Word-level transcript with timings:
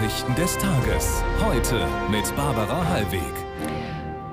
Nachrichten 0.00 0.34
des 0.34 0.56
Tages. 0.56 1.22
Heute 1.44 1.86
mit 2.10 2.34
Barbara 2.34 2.88
Hallweg. 2.88 3.20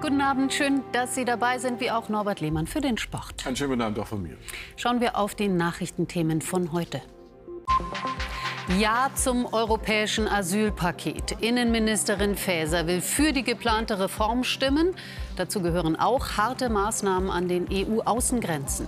Guten 0.02 0.22
Abend, 0.22 0.54
schön, 0.54 0.82
dass 0.94 1.14
Sie 1.14 1.26
dabei 1.26 1.58
sind, 1.58 1.82
wie 1.82 1.92
auch 1.92 2.08
Norbert 2.08 2.40
Lehmann 2.40 2.68
für 2.68 2.80
den 2.80 2.98
Sport. 2.98 3.46
Einen 3.46 3.58
schönen 3.58 3.72
guten 3.72 3.82
Abend 3.82 4.00
auch 4.00 4.08
von 4.08 4.22
mir. 4.22 4.38
Schauen 4.78 5.02
wir 5.02 5.18
auf 5.18 5.36
die 5.36 5.50
Nachrichtenthemen 5.50 6.42
von 6.42 6.72
heute. 6.72 7.02
Ja 8.80 9.12
zum 9.14 9.46
europäischen 9.46 10.30
Asylpaket. 10.30 11.34
Innenministerin 11.42 12.38
Faeser 12.38 12.88
will 12.88 13.02
für 13.02 13.34
die 13.34 13.44
geplante 13.44 14.00
Reform 14.00 14.46
stimmen. 14.46 14.96
Dazu 15.36 15.62
gehören 15.62 15.98
auch 15.98 16.38
harte 16.38 16.70
Maßnahmen 16.70 17.30
an 17.30 17.50
den 17.50 17.68
EU-Außengrenzen. 17.70 18.88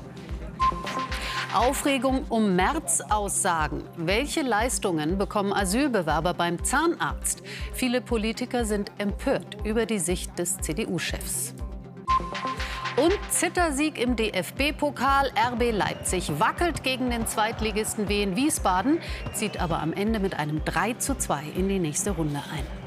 Aufregung 1.53 2.26
um 2.30 2.55
März-Aussagen. 2.55 3.84
Welche 3.98 4.41
Leistungen 4.41 5.17
bekommen 5.17 5.52
Asylbewerber 5.52 6.35
beim 6.35 6.63
Zahnarzt? 6.63 7.41
Viele 7.73 8.02
Politiker 8.02 8.66
sind 8.66 8.91
empört 8.99 9.58
über 9.63 9.88
die 9.88 9.98
Sicht 9.98 10.38
des 10.38 10.58
CDU-Chefs. 10.58 11.55
Und 12.98 13.17
Zittersieg 13.31 13.99
im 13.99 14.16
DFB-Pokal. 14.16 15.31
RB 15.53 15.72
Leipzig 15.72 16.39
wackelt 16.39 16.84
gegen 16.84 17.09
den 17.09 17.25
Zweitligisten 17.25 18.09
Wien 18.09 18.36
Wiesbaden, 18.36 19.00
zieht 19.34 19.59
aber 19.59 19.80
am 19.80 19.94
Ende 19.94 20.20
mit 20.20 20.38
einem 20.38 20.63
3 20.66 20.94
zu 20.95 21.17
2 21.17 21.44
in 21.55 21.67
die 21.67 21.80
nächste 21.80 22.11
Runde 22.11 22.41
ein. 22.53 22.78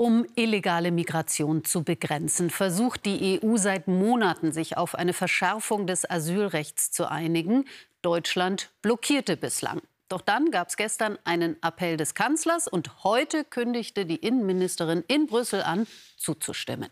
Um 0.00 0.24
illegale 0.34 0.92
Migration 0.92 1.62
zu 1.62 1.84
begrenzen, 1.84 2.48
versucht 2.48 3.04
die 3.04 3.38
EU 3.38 3.58
seit 3.58 3.86
Monaten, 3.86 4.50
sich 4.50 4.78
auf 4.78 4.94
eine 4.94 5.12
Verschärfung 5.12 5.86
des 5.86 6.08
Asylrechts 6.08 6.90
zu 6.90 7.10
einigen. 7.10 7.66
Deutschland 8.00 8.70
blockierte 8.80 9.36
bislang. 9.36 9.82
Doch 10.08 10.22
dann 10.22 10.50
gab 10.50 10.68
es 10.68 10.78
gestern 10.78 11.18
einen 11.24 11.62
Appell 11.62 11.98
des 11.98 12.14
Kanzlers 12.14 12.66
und 12.66 13.04
heute 13.04 13.44
kündigte 13.44 14.06
die 14.06 14.16
Innenministerin 14.16 15.04
in 15.06 15.26
Brüssel 15.26 15.62
an, 15.62 15.86
zuzustimmen. 16.16 16.88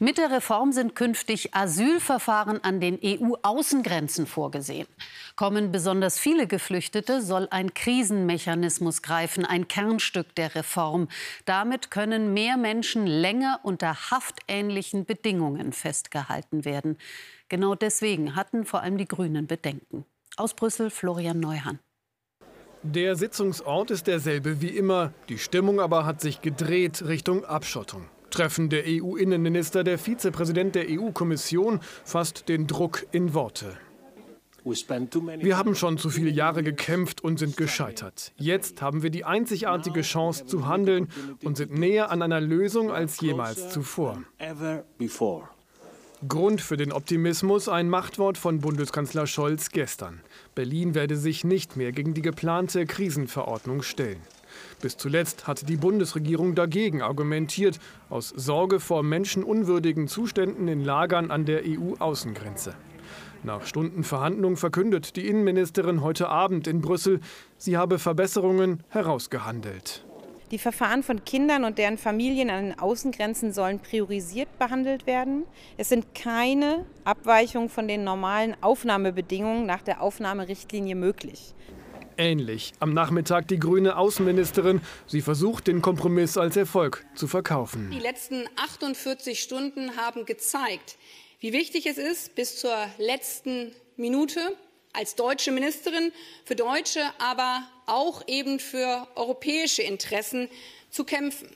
Mit 0.00 0.16
der 0.16 0.30
Reform 0.30 0.70
sind 0.70 0.94
künftig 0.94 1.56
Asylverfahren 1.56 2.62
an 2.62 2.78
den 2.80 3.00
EU-Außengrenzen 3.02 4.28
vorgesehen. 4.28 4.86
Kommen 5.34 5.72
besonders 5.72 6.20
viele 6.20 6.46
Geflüchtete, 6.46 7.20
soll 7.20 7.48
ein 7.50 7.74
Krisenmechanismus 7.74 9.02
greifen, 9.02 9.44
ein 9.44 9.66
Kernstück 9.66 10.32
der 10.36 10.54
Reform. 10.54 11.08
Damit 11.46 11.90
können 11.90 12.32
mehr 12.32 12.56
Menschen 12.56 13.08
länger 13.08 13.58
unter 13.64 14.10
haftähnlichen 14.12 15.04
Bedingungen 15.04 15.72
festgehalten 15.72 16.64
werden. 16.64 16.96
Genau 17.48 17.74
deswegen 17.74 18.36
hatten 18.36 18.66
vor 18.66 18.82
allem 18.82 18.98
die 18.98 19.08
Grünen 19.08 19.48
Bedenken. 19.48 20.04
Aus 20.36 20.54
Brüssel 20.54 20.90
Florian 20.90 21.40
Neuhan. 21.40 21.80
Der 22.84 23.16
Sitzungsort 23.16 23.90
ist 23.90 24.06
derselbe 24.06 24.60
wie 24.60 24.68
immer. 24.68 25.12
Die 25.28 25.38
Stimmung 25.38 25.80
aber 25.80 26.06
hat 26.06 26.20
sich 26.20 26.40
gedreht 26.40 27.04
Richtung 27.04 27.44
Abschottung. 27.44 28.08
Treffen 28.30 28.68
der 28.68 28.84
EU-Innenminister, 28.86 29.84
der 29.84 29.98
Vizepräsident 29.98 30.74
der 30.74 30.86
EU-Kommission, 30.88 31.80
fasst 32.04 32.48
den 32.48 32.66
Druck 32.66 33.06
in 33.12 33.34
Worte. 33.34 33.76
Wir 34.64 35.56
haben 35.56 35.74
schon 35.74 35.98
zu 35.98 36.10
viele 36.10 36.30
Jahre 36.30 36.62
gekämpft 36.62 37.22
und 37.22 37.38
sind 37.38 37.56
gescheitert. 37.56 38.32
Jetzt 38.36 38.82
haben 38.82 39.02
wir 39.02 39.10
die 39.10 39.24
einzigartige 39.24 40.02
Chance 40.02 40.46
zu 40.46 40.66
handeln 40.66 41.08
und 41.42 41.56
sind 41.56 41.78
näher 41.78 42.10
an 42.10 42.22
einer 42.22 42.40
Lösung 42.40 42.90
als 42.90 43.20
jemals 43.20 43.70
zuvor. 43.70 44.22
Grund 46.26 46.60
für 46.60 46.76
den 46.76 46.92
Optimismus 46.92 47.68
ein 47.68 47.88
Machtwort 47.88 48.36
von 48.36 48.58
Bundeskanzler 48.58 49.28
Scholz 49.28 49.70
gestern. 49.70 50.20
Berlin 50.56 50.94
werde 50.94 51.16
sich 51.16 51.44
nicht 51.44 51.76
mehr 51.76 51.92
gegen 51.92 52.12
die 52.12 52.22
geplante 52.22 52.86
Krisenverordnung 52.86 53.82
stellen. 53.82 54.20
Bis 54.80 54.96
zuletzt 54.96 55.46
hat 55.46 55.68
die 55.68 55.76
Bundesregierung 55.76 56.54
dagegen 56.54 57.02
argumentiert, 57.02 57.78
aus 58.10 58.28
Sorge 58.28 58.80
vor 58.80 59.02
menschenunwürdigen 59.02 60.08
Zuständen 60.08 60.68
in 60.68 60.84
Lagern 60.84 61.30
an 61.30 61.44
der 61.44 61.62
EU-Außengrenze. 61.64 62.74
Nach 63.44 63.64
Stunden 63.64 64.02
Verhandlung 64.02 64.56
verkündet 64.56 65.16
die 65.16 65.28
Innenministerin 65.28 66.02
heute 66.02 66.28
Abend 66.28 66.66
in 66.66 66.80
Brüssel, 66.80 67.20
sie 67.56 67.76
habe 67.76 67.98
Verbesserungen 67.98 68.82
herausgehandelt. 68.88 70.04
Die 70.50 70.58
Verfahren 70.58 71.02
von 71.02 71.24
Kindern 71.24 71.64
und 71.64 71.76
deren 71.76 71.98
Familien 71.98 72.48
an 72.48 72.70
den 72.70 72.78
Außengrenzen 72.78 73.52
sollen 73.52 73.80
priorisiert 73.80 74.58
behandelt 74.58 75.06
werden. 75.06 75.44
Es 75.76 75.90
sind 75.90 76.14
keine 76.14 76.86
Abweichungen 77.04 77.68
von 77.68 77.86
den 77.86 78.02
normalen 78.02 78.56
Aufnahmebedingungen 78.62 79.66
nach 79.66 79.82
der 79.82 80.00
Aufnahmerichtlinie 80.00 80.94
möglich 80.94 81.54
ähnlich. 82.18 82.72
Am 82.80 82.92
Nachmittag 82.92 83.48
die 83.48 83.58
grüne 83.58 83.96
Außenministerin. 83.96 84.80
Sie 85.06 85.22
versucht, 85.22 85.66
den 85.66 85.82
Kompromiss 85.82 86.36
als 86.36 86.56
Erfolg 86.56 87.04
zu 87.14 87.26
verkaufen. 87.26 87.90
Die 87.90 87.98
letzten 87.98 88.44
48 88.56 89.40
Stunden 89.40 89.96
haben 89.96 90.26
gezeigt, 90.26 90.98
wie 91.40 91.52
wichtig 91.52 91.86
es 91.86 91.98
ist, 91.98 92.34
bis 92.34 92.58
zur 92.58 92.76
letzten 92.98 93.72
Minute 93.96 94.40
als 94.92 95.14
deutsche 95.14 95.52
Ministerin 95.52 96.12
für 96.44 96.56
deutsche, 96.56 97.00
aber 97.18 97.62
auch 97.86 98.22
eben 98.26 98.58
für 98.58 99.06
europäische 99.14 99.82
Interessen 99.82 100.48
zu 100.90 101.04
kämpfen. 101.04 101.48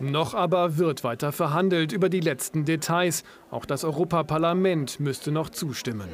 Noch 0.00 0.34
aber 0.34 0.78
wird 0.78 1.04
weiter 1.04 1.30
verhandelt 1.30 1.92
über 1.92 2.08
die 2.08 2.20
letzten 2.20 2.64
Details. 2.64 3.22
Auch 3.50 3.66
das 3.66 3.84
Europaparlament 3.84 4.98
müsste 4.98 5.30
noch 5.30 5.50
zustimmen. 5.50 6.08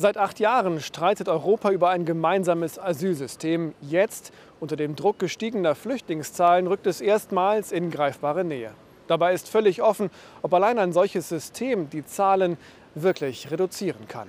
Seit 0.00 0.16
acht 0.16 0.40
Jahren 0.40 0.80
streitet 0.80 1.28
Europa 1.28 1.70
über 1.70 1.90
ein 1.90 2.06
gemeinsames 2.06 2.78
Asylsystem. 2.78 3.74
Jetzt, 3.82 4.32
unter 4.58 4.74
dem 4.74 4.96
Druck 4.96 5.18
gestiegener 5.18 5.74
Flüchtlingszahlen, 5.74 6.68
rückt 6.68 6.86
es 6.86 7.02
erstmals 7.02 7.70
in 7.70 7.90
greifbare 7.90 8.42
Nähe. 8.42 8.72
Dabei 9.08 9.34
ist 9.34 9.50
völlig 9.50 9.82
offen, 9.82 10.08
ob 10.40 10.54
allein 10.54 10.78
ein 10.78 10.94
solches 10.94 11.28
System 11.28 11.90
die 11.90 12.02
Zahlen 12.02 12.56
wirklich 12.94 13.50
reduzieren 13.50 14.08
kann. 14.08 14.28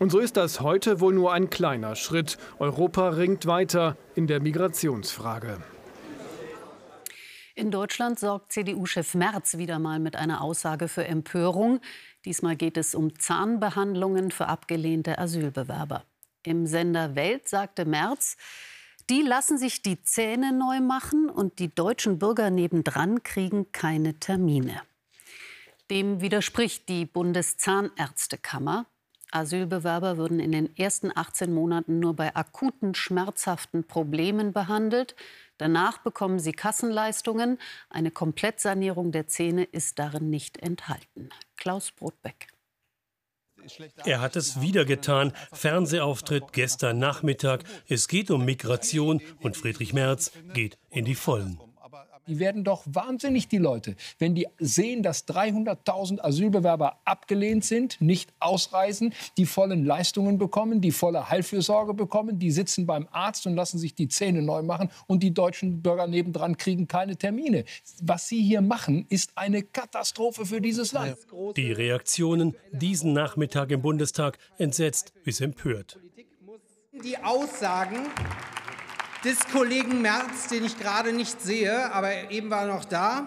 Und 0.00 0.12
so 0.12 0.18
ist 0.18 0.36
das 0.36 0.60
heute 0.60 1.00
wohl 1.00 1.14
nur 1.14 1.32
ein 1.32 1.48
kleiner 1.48 1.96
Schritt. 1.96 2.36
Europa 2.58 3.08
ringt 3.08 3.46
weiter 3.46 3.96
in 4.14 4.26
der 4.26 4.40
Migrationsfrage. 4.40 5.62
In 7.54 7.70
Deutschland 7.70 8.18
sorgt 8.18 8.52
CDU-Chef 8.52 9.14
Merz 9.14 9.56
wieder 9.56 9.78
mal 9.78 10.00
mit 10.00 10.16
einer 10.16 10.42
Aussage 10.42 10.88
für 10.88 11.06
Empörung. 11.06 11.80
Diesmal 12.24 12.56
geht 12.56 12.76
es 12.76 12.94
um 12.94 13.18
Zahnbehandlungen 13.18 14.30
für 14.30 14.46
abgelehnte 14.46 15.18
Asylbewerber. 15.18 16.04
Im 16.42 16.66
Sender 16.66 17.14
Welt 17.14 17.48
sagte 17.48 17.84
Merz, 17.84 18.36
die 19.10 19.20
lassen 19.20 19.58
sich 19.58 19.82
die 19.82 20.02
Zähne 20.02 20.52
neu 20.52 20.80
machen 20.80 21.28
und 21.28 21.58
die 21.58 21.74
deutschen 21.74 22.18
Bürger 22.18 22.50
nebendran 22.50 23.22
kriegen 23.22 23.70
keine 23.72 24.18
Termine. 24.18 24.80
Dem 25.90 26.22
widerspricht 26.22 26.88
die 26.88 27.04
Bundeszahnärztekammer. 27.04 28.86
Asylbewerber 29.30 30.16
würden 30.16 30.40
in 30.40 30.52
den 30.52 30.74
ersten 30.76 31.10
18 31.14 31.52
Monaten 31.52 31.98
nur 31.98 32.14
bei 32.14 32.34
akuten, 32.34 32.94
schmerzhaften 32.94 33.84
Problemen 33.84 34.52
behandelt. 34.52 35.14
Danach 35.58 35.98
bekommen 35.98 36.38
sie 36.38 36.52
Kassenleistungen. 36.52 37.58
Eine 37.88 38.10
Komplettsanierung 38.10 39.12
der 39.12 39.28
Zähne 39.28 39.64
ist 39.64 39.98
darin 39.98 40.30
nicht 40.30 40.58
enthalten. 40.58 41.30
Klaus 41.56 41.92
Brotbeck. 41.92 42.48
Er 44.04 44.20
hat 44.20 44.36
es 44.36 44.60
wieder 44.60 44.84
getan. 44.84 45.32
Fernsehauftritt 45.52 46.52
gestern 46.52 46.98
Nachmittag. 46.98 47.64
Es 47.88 48.08
geht 48.08 48.30
um 48.30 48.44
Migration 48.44 49.22
und 49.40 49.56
Friedrich 49.56 49.92
Merz 49.92 50.32
geht 50.52 50.78
in 50.90 51.04
die 51.04 51.14
Vollen. 51.14 51.58
Die 52.26 52.38
werden 52.38 52.64
doch 52.64 52.82
wahnsinnig, 52.86 53.48
die 53.48 53.58
Leute, 53.58 53.96
wenn 54.18 54.34
die 54.34 54.46
sehen, 54.58 55.02
dass 55.02 55.26
300.000 55.28 56.20
Asylbewerber 56.20 57.00
abgelehnt 57.04 57.64
sind, 57.64 58.00
nicht 58.00 58.32
ausreisen, 58.40 59.12
die 59.36 59.46
vollen 59.46 59.84
Leistungen 59.84 60.38
bekommen, 60.38 60.80
die 60.80 60.90
volle 60.90 61.28
Heilfürsorge 61.28 61.94
bekommen, 61.94 62.38
die 62.38 62.50
sitzen 62.50 62.86
beim 62.86 63.08
Arzt 63.12 63.46
und 63.46 63.54
lassen 63.54 63.78
sich 63.78 63.94
die 63.94 64.08
Zähne 64.08 64.42
neu 64.42 64.62
machen 64.62 64.90
und 65.06 65.22
die 65.22 65.34
deutschen 65.34 65.82
Bürger 65.82 66.06
nebendran 66.06 66.56
kriegen 66.56 66.88
keine 66.88 67.16
Termine. 67.16 67.64
Was 68.02 68.28
sie 68.28 68.42
hier 68.42 68.60
machen, 68.60 69.06
ist 69.08 69.32
eine 69.36 69.62
Katastrophe 69.62 70.46
für 70.46 70.60
dieses 70.60 70.92
Land. 70.92 71.16
Die 71.56 71.72
Reaktionen 71.72 72.54
diesen 72.72 73.12
Nachmittag 73.12 73.70
im 73.70 73.82
Bundestag 73.82 74.38
entsetzt 74.58 75.12
bis 75.24 75.40
empört. 75.40 75.98
Die 77.02 77.18
Aussagen 77.18 78.06
des 79.24 79.38
Kollegen 79.50 80.02
Merz, 80.02 80.48
den 80.48 80.64
ich 80.64 80.78
gerade 80.78 81.12
nicht 81.12 81.40
sehe, 81.40 81.90
aber 81.92 82.30
eben 82.30 82.50
war 82.50 82.62
er 82.62 82.74
noch 82.74 82.84
da, 82.84 83.26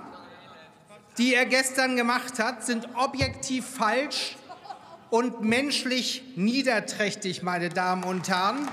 die 1.18 1.34
er 1.34 1.46
gestern 1.46 1.96
gemacht 1.96 2.38
hat, 2.38 2.64
sind 2.64 2.88
objektiv 2.96 3.66
falsch 3.66 4.36
und 5.10 5.42
menschlich 5.42 6.24
niederträchtig, 6.36 7.42
meine 7.42 7.70
Damen 7.70 8.04
und 8.04 8.30
Herren. 8.30 8.70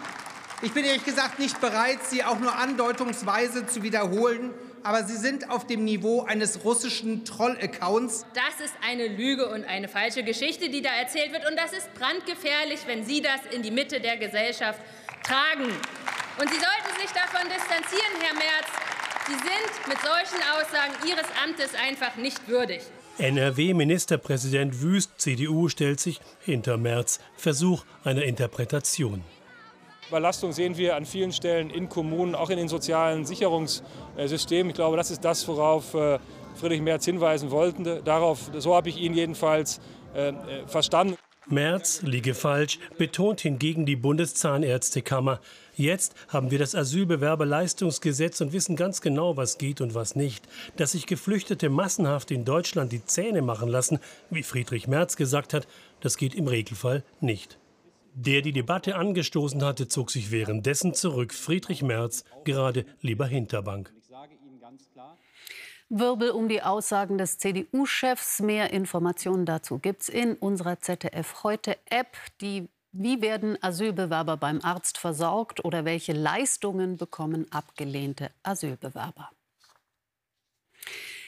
Ich 0.60 0.72
bin 0.72 0.84
ehrlich 0.84 1.04
gesagt 1.04 1.38
nicht 1.38 1.60
bereit, 1.60 1.98
sie 2.08 2.24
auch 2.24 2.38
nur 2.38 2.54
andeutungsweise 2.54 3.66
zu 3.66 3.82
wiederholen, 3.82 4.52
aber 4.82 5.04
sie 5.04 5.16
sind 5.16 5.48
auf 5.48 5.66
dem 5.66 5.84
Niveau 5.84 6.24
eines 6.24 6.62
russischen 6.62 7.24
Troll-Accounts. 7.24 8.26
Das 8.34 8.62
ist 8.62 8.74
eine 8.86 9.08
Lüge 9.08 9.48
und 9.48 9.64
eine 9.64 9.88
falsche 9.88 10.22
Geschichte, 10.22 10.68
die 10.68 10.82
da 10.82 10.90
erzählt 10.90 11.32
wird. 11.32 11.48
Und 11.48 11.56
das 11.56 11.72
ist 11.72 11.92
brandgefährlich, 11.94 12.80
wenn 12.86 13.06
Sie 13.06 13.22
das 13.22 13.40
in 13.50 13.62
die 13.62 13.70
Mitte 13.70 14.00
der 14.00 14.18
Gesellschaft 14.18 14.80
tragen. 15.22 15.72
Und 16.38 16.50
Sie 16.50 16.56
sollten 16.56 17.00
sich 17.00 17.12
davon 17.12 17.48
distanzieren, 17.48 18.20
Herr 18.20 18.34
Merz. 18.34 18.66
Sie 19.26 19.34
sind 19.34 19.88
mit 19.88 19.98
solchen 20.00 20.42
Aussagen 20.52 20.92
Ihres 21.08 21.26
Amtes 21.42 21.74
einfach 21.74 22.16
nicht 22.16 22.48
würdig. 22.48 22.82
NRW-Ministerpräsident 23.18 24.82
Wüst, 24.82 25.12
CDU, 25.18 25.68
stellt 25.68 26.00
sich 26.00 26.20
hinter 26.40 26.76
Merz. 26.76 27.20
Versuch 27.36 27.84
einer 28.02 28.24
Interpretation. 28.24 29.22
Überlastung 30.08 30.52
sehen 30.52 30.76
wir 30.76 30.96
an 30.96 31.06
vielen 31.06 31.32
Stellen 31.32 31.70
in 31.70 31.88
Kommunen, 31.88 32.34
auch 32.34 32.50
in 32.50 32.58
den 32.58 32.68
sozialen 32.68 33.24
Sicherungssystemen. 33.24 34.70
Ich 34.70 34.76
glaube, 34.76 34.96
das 34.96 35.12
ist 35.12 35.24
das, 35.24 35.46
worauf 35.46 35.94
äh, 35.94 36.18
Friedrich 36.56 36.82
Merz 36.82 37.04
hinweisen 37.04 37.52
wollte. 37.52 38.02
Darauf, 38.04 38.50
so 38.58 38.74
habe 38.74 38.88
ich 38.88 38.96
ihn 38.96 39.14
jedenfalls 39.14 39.80
äh, 40.14 40.28
äh, 40.28 40.32
verstanden. 40.66 41.16
Merz 41.46 42.02
liege 42.02 42.34
falsch, 42.34 42.78
betont 42.98 43.42
hingegen 43.42 43.86
die 43.86 43.96
Bundeszahnärztekammer. 43.96 45.40
Jetzt 45.76 46.14
haben 46.28 46.50
wir 46.50 46.58
das 46.58 46.74
Asylbewerberleistungsgesetz 46.74 48.40
und 48.40 48.52
wissen 48.52 48.76
ganz 48.76 49.00
genau, 49.00 49.36
was 49.36 49.58
geht 49.58 49.80
und 49.80 49.94
was 49.94 50.14
nicht. 50.14 50.46
Dass 50.76 50.92
sich 50.92 51.06
Geflüchtete 51.06 51.68
massenhaft 51.68 52.30
in 52.30 52.44
Deutschland 52.44 52.92
die 52.92 53.04
Zähne 53.04 53.42
machen 53.42 53.68
lassen, 53.68 53.98
wie 54.30 54.42
Friedrich 54.42 54.86
Merz 54.86 55.16
gesagt 55.16 55.52
hat, 55.52 55.66
das 56.00 56.16
geht 56.16 56.34
im 56.34 56.46
Regelfall 56.46 57.02
nicht. 57.20 57.58
Der 58.14 58.42
die 58.42 58.52
Debatte 58.52 58.94
angestoßen 58.94 59.64
hatte, 59.64 59.88
zog 59.88 60.12
sich 60.12 60.30
währenddessen 60.30 60.94
zurück. 60.94 61.34
Friedrich 61.34 61.82
Merz, 61.82 62.24
gerade 62.44 62.86
lieber 63.00 63.26
Hinterbank. 63.26 63.92
Wirbel 65.88 66.30
um 66.30 66.48
die 66.48 66.62
Aussagen 66.62 67.18
des 67.18 67.38
CDU-Chefs. 67.38 68.40
Mehr 68.40 68.72
Informationen 68.72 69.44
dazu 69.46 69.78
gibt 69.78 70.02
es 70.02 70.08
in 70.08 70.34
unserer 70.34 70.80
ZDF 70.80 71.42
heute 71.42 71.76
App. 71.90 72.16
Die 72.40 72.68
wie 72.96 73.20
werden 73.20 73.60
Asylbewerber 73.60 74.36
beim 74.36 74.60
Arzt 74.62 74.98
versorgt 74.98 75.64
oder 75.64 75.84
welche 75.84 76.12
Leistungen 76.12 76.96
bekommen 76.96 77.50
abgelehnte 77.50 78.30
Asylbewerber? 78.44 79.30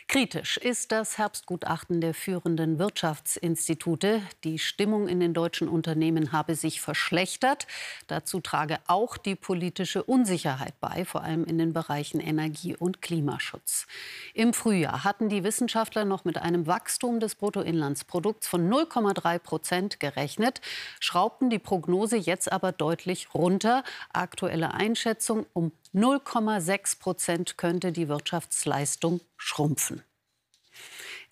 Kritisch 0.09 0.57
ist 0.57 0.93
das 0.93 1.19
Herbstgutachten 1.19 2.01
der 2.01 2.15
führenden 2.15 2.79
Wirtschaftsinstitute. 2.79 4.23
Die 4.45 4.61
Stimmung 4.61 5.09
in 5.09 5.19
den 5.19 5.35
deutschen 5.35 5.69
Unternehmen 5.69 6.31
habe 6.31 6.55
sich 6.55 6.81
verschlechtert. 6.81 7.67
Dazu 8.07 8.39
trage 8.41 8.79
auch 8.87 9.17
die 9.17 9.35
politische 9.35 10.05
Unsicherheit 10.05 10.79
bei, 10.81 11.05
vor 11.05 11.25
allem 11.25 11.45
in 11.45 11.59
den 11.59 11.73
Bereichen 11.73 12.21
Energie 12.21 12.77
und 12.77 13.03
Klimaschutz. 13.03 13.89
Im 14.33 14.55
Frühjahr 14.55 15.03
hatten 15.03 15.29
die 15.29 15.43
Wissenschaftler 15.43 16.05
noch 16.05 16.25
mit 16.25 16.39
einem 16.39 16.69
Wachstum 16.69 17.19
des 17.19 17.35
Bruttoinlandsprodukts 17.35 18.47
von 18.47 18.71
0,3 18.71 19.41
Prozent 19.41 19.99
gerechnet, 19.99 20.61
schraubten 21.01 21.51
die 21.51 21.59
Prognose 21.59 22.17
jetzt 22.17 22.53
aber 22.53 22.71
deutlich 22.71 23.35
runter. 23.35 23.83
Aktuelle 24.13 24.73
Einschätzung 24.73 25.47
um 25.53 25.73
0,6 25.97 27.01
Prozent 27.01 27.59
könnte 27.59 27.91
die 27.91 28.09
Wirtschaftsleistung 28.09 29.21
schrumpfen. 29.47 30.03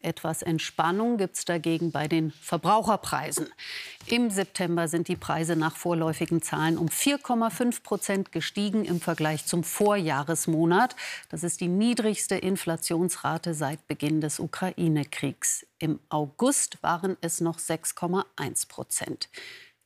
Etwas 0.00 0.42
Entspannung 0.42 1.16
gibt 1.16 1.36
es 1.36 1.46
dagegen 1.46 1.90
bei 1.90 2.08
den 2.08 2.30
Verbraucherpreisen. 2.30 3.48
Im 4.06 4.28
September 4.30 4.86
sind 4.86 5.08
die 5.08 5.16
Preise 5.16 5.56
nach 5.56 5.74
vorläufigen 5.76 6.42
Zahlen 6.42 6.76
um 6.76 6.88
4,5 6.88 7.82
Prozent 7.82 8.30
gestiegen 8.30 8.84
im 8.84 9.00
Vergleich 9.00 9.46
zum 9.46 9.64
Vorjahresmonat. 9.64 10.94
Das 11.30 11.42
ist 11.42 11.62
die 11.62 11.68
niedrigste 11.68 12.36
Inflationsrate 12.36 13.54
seit 13.54 13.86
Beginn 13.88 14.20
des 14.20 14.40
Ukraine-Kriegs. 14.40 15.66
Im 15.78 15.98
August 16.10 16.82
waren 16.82 17.16
es 17.22 17.40
noch 17.40 17.58
6,1 17.58 18.68
Prozent. 18.68 19.30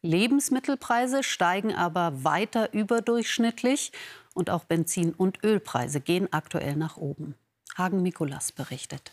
Lebensmittelpreise 0.02 1.22
steigen 1.22 1.74
aber 1.74 2.24
weiter 2.24 2.72
überdurchschnittlich 2.72 3.92
und 4.34 4.50
auch 4.50 4.64
Benzin- 4.64 5.14
und 5.14 5.44
Ölpreise 5.44 6.00
gehen 6.00 6.32
aktuell 6.32 6.74
nach 6.74 6.96
oben. 6.96 7.36
Hagen 7.78 8.02
Mikolas 8.02 8.50
berichtet. 8.50 9.12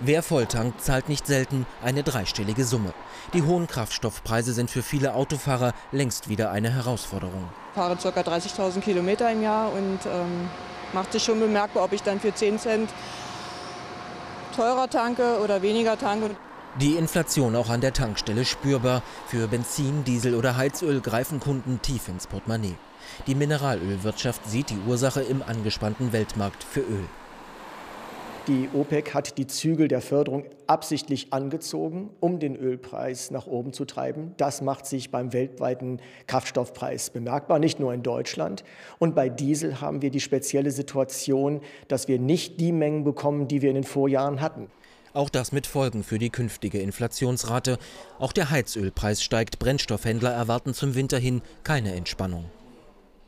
Wer 0.00 0.22
volltankt, 0.22 0.82
zahlt 0.82 1.08
nicht 1.08 1.26
selten 1.26 1.66
eine 1.84 2.02
dreistellige 2.02 2.64
Summe. 2.64 2.94
Die 3.34 3.42
hohen 3.42 3.66
Kraftstoffpreise 3.66 4.52
sind 4.52 4.70
für 4.70 4.82
viele 4.82 5.14
Autofahrer 5.14 5.74
längst 5.92 6.30
wieder 6.30 6.50
eine 6.50 6.70
Herausforderung. 6.70 7.48
Ich 7.70 7.74
fahre 7.74 7.96
ca. 7.96 8.20
30.000 8.20 8.80
Kilometer 8.80 9.30
im 9.30 9.42
Jahr 9.42 9.70
und 9.70 10.00
ähm, 10.06 10.48
macht 10.92 11.12
sich 11.12 11.22
schon 11.22 11.38
bemerkbar, 11.38 11.84
ob 11.84 11.92
ich 11.92 12.02
dann 12.02 12.18
für 12.18 12.34
10 12.34 12.58
Cent 12.58 12.90
teurer 14.56 14.88
tanke 14.88 15.38
oder 15.40 15.62
weniger 15.62 15.98
tanke. 15.98 16.30
Die 16.80 16.94
Inflation 16.94 17.54
auch 17.54 17.68
an 17.68 17.82
der 17.82 17.92
Tankstelle 17.92 18.46
spürbar. 18.46 19.02
Für 19.26 19.46
Benzin, 19.46 20.04
Diesel 20.04 20.34
oder 20.34 20.56
Heizöl 20.56 21.02
greifen 21.02 21.38
Kunden 21.38 21.82
tief 21.82 22.08
ins 22.08 22.26
Portemonnaie. 22.26 22.76
Die 23.26 23.34
Mineralölwirtschaft 23.34 24.48
sieht 24.48 24.70
die 24.70 24.78
Ursache 24.86 25.20
im 25.20 25.42
angespannten 25.42 26.12
Weltmarkt 26.12 26.64
für 26.64 26.80
Öl. 26.80 27.04
Die 28.48 28.68
OPEC 28.74 29.14
hat 29.14 29.38
die 29.38 29.46
Zügel 29.46 29.86
der 29.86 30.00
Förderung 30.00 30.46
absichtlich 30.66 31.32
angezogen, 31.32 32.10
um 32.18 32.40
den 32.40 32.56
Ölpreis 32.56 33.30
nach 33.30 33.46
oben 33.46 33.72
zu 33.72 33.84
treiben. 33.84 34.34
Das 34.36 34.62
macht 34.62 34.84
sich 34.84 35.12
beim 35.12 35.32
weltweiten 35.32 36.00
Kraftstoffpreis 36.26 37.10
bemerkbar, 37.10 37.60
nicht 37.60 37.78
nur 37.78 37.94
in 37.94 38.02
Deutschland. 38.02 38.64
Und 38.98 39.14
bei 39.14 39.28
Diesel 39.28 39.80
haben 39.80 40.02
wir 40.02 40.10
die 40.10 40.18
spezielle 40.18 40.72
Situation, 40.72 41.60
dass 41.86 42.08
wir 42.08 42.18
nicht 42.18 42.58
die 42.58 42.72
Mengen 42.72 43.04
bekommen, 43.04 43.46
die 43.46 43.62
wir 43.62 43.68
in 43.68 43.76
den 43.76 43.84
Vorjahren 43.84 44.40
hatten. 44.40 44.66
Auch 45.14 45.30
das 45.30 45.52
mit 45.52 45.68
Folgen 45.68 46.02
für 46.02 46.18
die 46.18 46.30
künftige 46.30 46.80
Inflationsrate. 46.80 47.78
Auch 48.18 48.32
der 48.32 48.50
Heizölpreis 48.50 49.22
steigt. 49.22 49.60
Brennstoffhändler 49.60 50.32
erwarten 50.32 50.74
zum 50.74 50.96
Winter 50.96 51.18
hin 51.18 51.42
keine 51.62 51.94
Entspannung. 51.94 52.46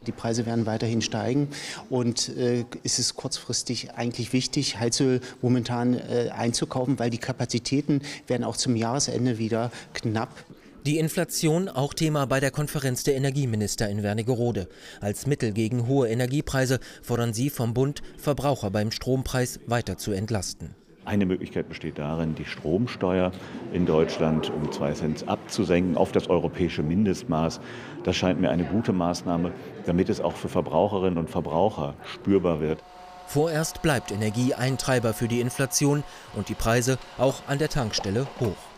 Die 0.07 0.13
Preise 0.13 0.47
werden 0.47 0.67
weiterhin 0.67 1.03
steigen 1.03 1.49
und 1.91 2.29
äh, 2.37 2.65
ist 2.83 2.99
es 2.99 3.15
kurzfristig 3.15 3.93
eigentlich 3.95 4.33
wichtig, 4.33 4.79
Heizöl 4.79 5.21
momentan 5.43 5.95
äh, 5.95 6.31
einzukaufen, 6.31 6.99
weil 6.99 7.11
die 7.11 7.19
Kapazitäten 7.19 8.03
werden 8.27 8.45
auch 8.45 8.57
zum 8.57 8.77
Jahresende 8.77 9.39
wieder 9.39 9.71
knapp. 9.93 10.45
Die 10.87 10.99
Inflation 10.99 11.71
auch 11.71 11.95
Thema 11.95 12.27
bei 12.27 12.41
der 12.41 12.51
Konferenz 12.51 13.05
der 13.05 13.17
Energieminister 13.17 13.89
in 13.89 14.03
Wernigerode. 14.03 14.69
Als 15.01 15.27
Mittel 15.27 15.53
gegen 15.53 15.87
hohe 15.87 16.09
Energiepreise 16.09 16.79
fordern 17.03 17.33
sie 17.33 17.49
vom 17.49 17.73
Bund, 17.73 18.03
Verbraucher 18.19 18.71
beim 18.71 18.91
Strompreis 18.91 19.61
weiter 19.67 19.97
zu 19.97 20.13
entlasten. 20.13 20.75
Eine 21.05 21.27
Möglichkeit 21.27 21.69
besteht 21.69 21.99
darin, 21.99 22.35
die 22.35 22.47
Stromsteuer 22.47 23.31
in 23.73 23.85
Deutschland 23.85 24.51
um 24.51 24.73
zwei 24.73 24.93
Cent 24.93 25.29
abzusenken 25.29 25.99
auf 25.99 26.13
das 26.13 26.31
europäische 26.31 26.83
Mindestmaß. 26.83 27.61
Das 28.05 28.17
scheint 28.17 28.41
mir 28.41 28.51
eine 28.51 28.65
gute 28.65 28.93
Maßnahme, 28.93 29.53
damit 29.85 30.09
es 30.09 30.23
auch 30.23 30.35
für 30.35 30.49
Verbraucherinnen 30.49 31.19
und 31.19 31.29
Verbraucher 31.29 31.95
spürbar 32.05 32.61
wird. 32.61 32.83
Vorerst 33.27 33.83
bleibt 33.83 34.13
Energie 34.13 34.55
ein 34.55 34.79
Treiber 34.79 35.13
für 35.13 35.29
die 35.29 35.41
Inflation 35.41 36.05
und 36.35 36.49
die 36.49 36.55
Preise 36.55 36.99
auch 37.19 37.43
an 37.49 37.59
der 37.59 37.69
Tankstelle 37.69 38.27
hoch. 38.41 38.74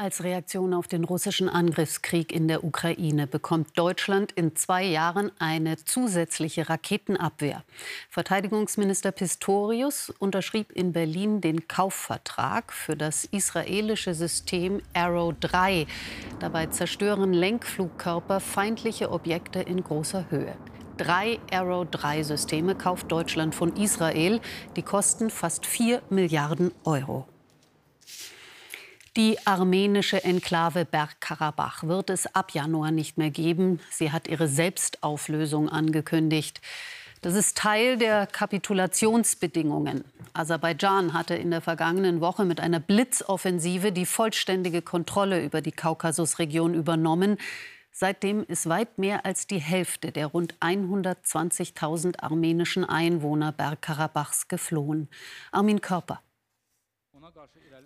Als 0.00 0.22
Reaktion 0.22 0.74
auf 0.74 0.86
den 0.86 1.02
russischen 1.02 1.48
Angriffskrieg 1.48 2.30
in 2.30 2.46
der 2.46 2.62
Ukraine 2.62 3.26
bekommt 3.26 3.76
Deutschland 3.76 4.30
in 4.30 4.54
zwei 4.54 4.84
Jahren 4.84 5.32
eine 5.40 5.76
zusätzliche 5.76 6.68
Raketenabwehr. 6.68 7.64
Verteidigungsminister 8.08 9.10
Pistorius 9.10 10.10
unterschrieb 10.20 10.70
in 10.70 10.92
Berlin 10.92 11.40
den 11.40 11.66
Kaufvertrag 11.66 12.72
für 12.72 12.94
das 12.94 13.24
israelische 13.24 14.14
System 14.14 14.80
Arrow 14.94 15.34
3. 15.40 15.88
Dabei 16.38 16.66
zerstören 16.66 17.32
Lenkflugkörper 17.32 18.38
feindliche 18.38 19.10
Objekte 19.10 19.58
in 19.58 19.82
großer 19.82 20.26
Höhe. 20.30 20.54
Drei 20.96 21.40
Arrow 21.50 21.84
3 21.90 22.22
Systeme 22.22 22.76
kauft 22.76 23.10
Deutschland 23.10 23.52
von 23.52 23.74
Israel. 23.74 24.40
Die 24.76 24.82
kosten 24.82 25.28
fast 25.28 25.66
4 25.66 26.02
Milliarden 26.08 26.70
Euro. 26.84 27.26
Die 29.18 29.36
armenische 29.44 30.22
Enklave 30.22 30.84
Bergkarabach 30.84 31.82
wird 31.82 32.08
es 32.08 32.32
ab 32.36 32.52
Januar 32.52 32.92
nicht 32.92 33.18
mehr 33.18 33.30
geben. 33.30 33.80
Sie 33.90 34.12
hat 34.12 34.28
ihre 34.28 34.46
Selbstauflösung 34.46 35.68
angekündigt. 35.68 36.60
Das 37.20 37.34
ist 37.34 37.58
Teil 37.58 37.98
der 37.98 38.28
Kapitulationsbedingungen. 38.28 40.04
Aserbaidschan 40.34 41.14
hatte 41.14 41.34
in 41.34 41.50
der 41.50 41.60
vergangenen 41.60 42.20
Woche 42.20 42.44
mit 42.44 42.60
einer 42.60 42.78
Blitzoffensive 42.78 43.90
die 43.90 44.06
vollständige 44.06 44.82
Kontrolle 44.82 45.44
über 45.44 45.62
die 45.62 45.72
Kaukasusregion 45.72 46.74
übernommen. 46.74 47.38
Seitdem 47.90 48.44
ist 48.44 48.68
weit 48.68 48.98
mehr 48.98 49.26
als 49.26 49.48
die 49.48 49.58
Hälfte 49.58 50.12
der 50.12 50.28
rund 50.28 50.54
120.000 50.60 52.20
armenischen 52.22 52.84
Einwohner 52.84 53.50
Bergkarabachs 53.50 54.46
geflohen. 54.46 55.08
Armin 55.50 55.80
Körper. 55.80 56.22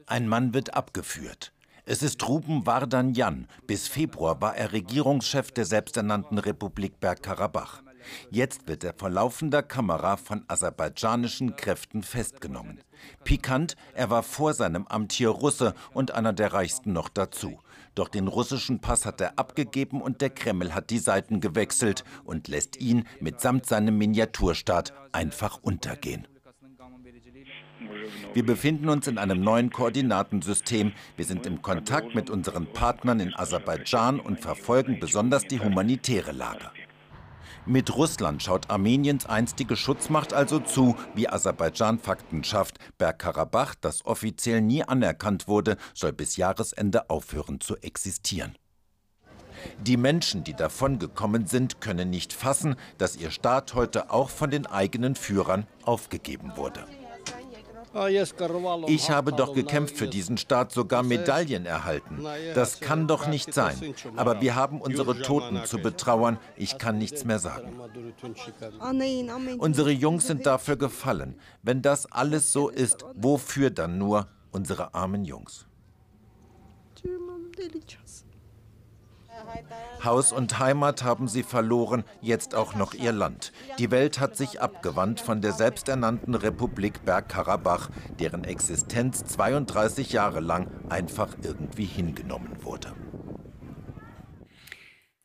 Ein 0.07 0.29
Mann 0.29 0.55
wird 0.55 0.75
abgeführt. 0.75 1.53
Es 1.85 2.03
ist 2.03 2.27
Ruben 2.29 2.65
Vardanyan. 2.65 3.49
Bis 3.67 3.89
Februar 3.89 4.41
war 4.41 4.57
er 4.57 4.73
Regierungschef 4.73 5.51
der 5.51 5.65
selbsternannten 5.65 6.39
Republik 6.39 7.01
Bergkarabach. 7.01 7.83
Jetzt 8.31 8.69
wird 8.69 8.85
er 8.85 8.95
vor 8.95 9.11
laufender 9.11 9.63
Kamera 9.63 10.17
von 10.17 10.45
aserbaidschanischen 10.49 11.57
Kräften 11.57 12.03
festgenommen. 12.03 12.81
Pikant, 13.25 13.77
er 13.95 14.11
war 14.11 14.23
vor 14.23 14.55
seinem 14.55 14.87
Amt 14.87 15.13
hier 15.13 15.31
Russe 15.31 15.75
und 15.93 16.13
einer 16.13 16.33
der 16.33 16.53
reichsten 16.53 16.93
noch 16.93 17.09
dazu. 17.09 17.59
Doch 17.95 18.09
den 18.09 18.29
russischen 18.29 18.81
Pass 18.81 19.05
hat 19.05 19.21
er 19.21 19.39
abgegeben 19.39 20.01
und 20.01 20.21
der 20.21 20.31
Kreml 20.31 20.75
hat 20.75 20.91
die 20.91 20.99
Seiten 20.99 21.41
gewechselt 21.41 22.05
und 22.25 22.49
lässt 22.49 22.81
ihn 22.81 23.07
mitsamt 23.21 23.67
seinem 23.67 23.99
Miniaturstaat 23.99 24.93
einfach 25.13 25.59
untergehen. 25.63 26.27
Wir 28.35 28.45
befinden 28.45 28.89
uns 28.89 29.07
in 29.07 29.19
einem 29.19 29.41
neuen 29.41 29.71
Koordinatensystem. 29.71 30.93
Wir 31.17 31.25
sind 31.25 31.47
im 31.47 31.63
Kontakt 31.63 32.15
mit 32.15 32.31
unseren 32.31 32.67
Partnern 32.67 33.21
in 33.21 33.35
Aserbaidschan 33.35 34.21
und 34.21 34.41
verfolgen 34.41 34.99
besonders 35.01 35.45
die 35.45 35.61
humanitäre 35.61 36.33
Lage. 36.33 36.71
Mit 37.65 37.95
Russland 37.95 38.43
schaut 38.43 38.71
Armeniens 38.71 39.27
einstige 39.27 39.77
Schutzmacht 39.77 40.33
also 40.33 40.59
zu, 40.59 40.97
wie 41.15 41.29
Aserbaidschan 41.29 42.01
Fakten 42.01 42.43
schafft. 42.43 42.79
Bergkarabach, 42.99 43.77
das 43.81 44.05
offiziell 44.05 44.61
nie 44.61 44.83
anerkannt 44.83 45.47
wurde, 45.47 45.77
soll 45.95 46.13
bis 46.13 46.37
Jahresende 46.37 47.09
aufhören 47.09 47.61
zu 47.61 47.77
existieren. 47.77 48.57
Die 49.81 49.97
Menschen, 49.97 50.43
die 50.43 50.55
davongekommen 50.55 51.47
sind, 51.47 51.81
können 51.81 52.11
nicht 52.11 52.33
fassen, 52.33 52.75
dass 52.99 53.17
ihr 53.17 53.31
Staat 53.31 53.75
heute 53.75 54.11
auch 54.11 54.31
von 54.31 54.51
den 54.51 54.67
eigenen 54.67 55.15
Führern 55.15 55.69
aufgegeben 55.85 56.57
wurde. 56.57 56.85
Ich 58.87 59.11
habe 59.11 59.33
doch 59.33 59.55
gekämpft 59.55 59.97
für 59.97 60.09
diesen 60.09 60.39
Staat, 60.39 60.73
sogar 60.73 61.03
Medaillen 61.03 61.67
erhalten. 61.67 62.25
Das 62.55 62.81
kann 62.81 63.07
doch 63.07 63.27
nicht 63.27 63.53
sein. 63.53 63.95
Aber 64.17 64.41
wir 64.41 64.55
haben 64.55 64.81
unsere 64.81 65.21
Toten 65.21 65.65
zu 65.65 65.79
betrauern. 65.79 66.39
Ich 66.57 66.79
kann 66.79 66.99
nichts 66.99 67.25
mehr 67.25 67.39
sagen. 67.39 67.79
Unsere 69.59 69.91
Jungs 69.91 70.27
sind 70.27 70.47
dafür 70.47 70.77
gefallen. 70.77 71.35
Wenn 71.63 71.83
das 71.83 72.11
alles 72.11 72.53
so 72.53 72.69
ist, 72.69 73.05
wofür 73.15 73.71
dann 73.71 73.99
nur 73.99 74.29
unsere 74.53 74.95
armen 74.95 75.25
Jungs? 75.25 75.67
Haus 80.05 80.33
und 80.33 80.59
Heimat 80.59 81.05
haben 81.05 81.29
sie 81.29 81.43
verloren, 81.43 82.05
jetzt 82.21 82.55
auch 82.55 82.75
noch 82.75 82.95
ihr 82.95 83.13
Land. 83.13 83.53
Die 83.79 83.91
Welt 83.91 84.19
hat 84.21 84.37
sich 84.37 84.61
abgewandt 84.61 85.21
von 85.21 85.41
der 85.41 85.53
selbsternannten 85.53 86.35
Republik 86.35 87.05
Bergkarabach, 87.05 87.91
deren 88.19 88.45
Existenz 88.45 89.25
32 89.25 90.13
Jahre 90.13 90.41
lang 90.41 90.69
einfach 90.89 91.37
irgendwie 91.43 91.87
hingenommen 91.87 92.57
wurde. 92.63 92.93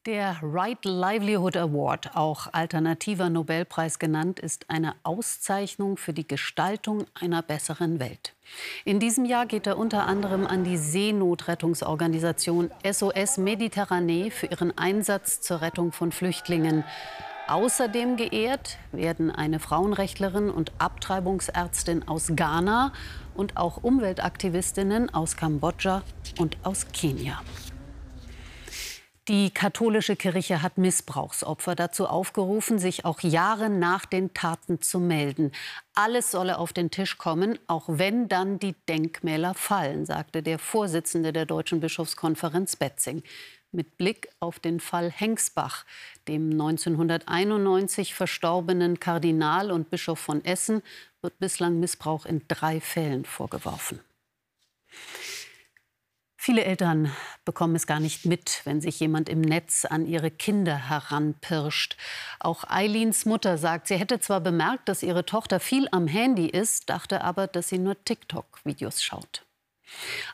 Der 0.07 0.37
Right 0.41 0.85
Livelihood 0.85 1.57
Award, 1.57 2.15
auch 2.15 2.47
alternativer 2.53 3.29
Nobelpreis 3.29 3.99
genannt, 3.99 4.39
ist 4.39 4.69
eine 4.69 4.95
Auszeichnung 5.03 5.97
für 5.97 6.13
die 6.13 6.25
Gestaltung 6.25 7.03
einer 7.13 7.41
besseren 7.41 7.99
Welt. 7.99 8.33
In 8.85 9.01
diesem 9.01 9.25
Jahr 9.25 9.45
geht 9.45 9.67
er 9.67 9.77
unter 9.77 10.07
anderem 10.07 10.47
an 10.47 10.63
die 10.63 10.77
Seenotrettungsorganisation 10.77 12.71
SOS 12.89 13.37
Mediterranee 13.37 14.31
für 14.31 14.45
ihren 14.45 14.77
Einsatz 14.77 15.41
zur 15.41 15.59
Rettung 15.59 15.91
von 15.91 16.13
Flüchtlingen. 16.13 16.85
Außerdem 17.49 18.15
geehrt 18.15 18.77
werden 18.93 19.29
eine 19.29 19.59
Frauenrechtlerin 19.59 20.49
und 20.49 20.71
Abtreibungsärztin 20.77 22.07
aus 22.07 22.31
Ghana 22.33 22.93
und 23.35 23.57
auch 23.57 23.83
Umweltaktivistinnen 23.83 25.13
aus 25.13 25.35
Kambodscha 25.35 26.01
und 26.39 26.55
aus 26.63 26.87
Kenia. 26.93 27.41
Die 29.27 29.51
katholische 29.51 30.15
Kirche 30.15 30.61
hat 30.61 30.77
Missbrauchsopfer 30.77 31.75
dazu 31.75 32.07
aufgerufen, 32.07 32.79
sich 32.79 33.03
auch 33.03 33.19
Jahre 33.19 33.69
nach 33.69 34.05
den 34.05 34.33
Taten 34.33 34.81
zu 34.81 34.99
melden. 34.99 35.51
Alles 35.93 36.31
solle 36.31 36.57
auf 36.57 36.71
den 36.71 36.91
Tisch 36.91 37.17
kommen, 37.17 37.59
auch 37.67 37.83
wenn 37.89 38.29
dann 38.29 38.57
die 38.57 38.73
Denkmäler 38.87 39.53
fallen, 39.53 40.05
sagte 40.05 40.41
der 40.41 40.59
Vorsitzende 40.59 41.33
der 41.33 41.45
Deutschen 41.45 41.81
Bischofskonferenz 41.81 42.77
Betzing. 42.77 43.21
Mit 43.73 43.97
Blick 43.97 44.29
auf 44.39 44.59
den 44.59 44.79
Fall 44.79 45.11
Hengsbach, 45.11 45.83
dem 46.29 46.51
1991 46.51 48.13
verstorbenen 48.13 49.01
Kardinal 49.01 49.71
und 49.71 49.89
Bischof 49.89 50.19
von 50.19 50.45
Essen, 50.45 50.81
wird 51.21 51.37
bislang 51.37 51.81
Missbrauch 51.81 52.25
in 52.25 52.43
drei 52.47 52.79
Fällen 52.79 53.25
vorgeworfen. 53.25 53.99
Viele 56.47 56.63
Eltern 56.63 57.11
bekommen 57.43 57.75
es 57.75 57.87
gar 57.87 57.99
nicht 57.99 58.25
mit, 58.25 58.61
wenn 58.63 58.79
sich 58.79 59.01
jemand 59.01 59.27
im 59.27 59.41
Netz 59.41 59.83
an 59.83 60.05
ihre 60.05 60.31
Kinder 60.31 60.87
heranpirscht. 60.87 61.97
Auch 62.39 62.63
Eileens 62.69 63.25
Mutter 63.25 63.57
sagt, 63.57 63.89
sie 63.89 63.97
hätte 63.97 64.21
zwar 64.21 64.39
bemerkt, 64.39 64.87
dass 64.87 65.03
ihre 65.03 65.25
Tochter 65.25 65.59
viel 65.59 65.89
am 65.91 66.07
Handy 66.07 66.47
ist, 66.47 66.89
dachte 66.89 67.21
aber, 67.21 67.47
dass 67.47 67.67
sie 67.67 67.79
nur 67.79 68.01
TikTok-Videos 68.01 69.03
schaut. 69.03 69.43